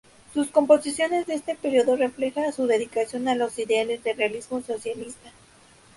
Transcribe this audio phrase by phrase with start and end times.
[0.33, 5.29] Sus composiciones de este período refleja su dedicación a los ideales de Realismo socialista.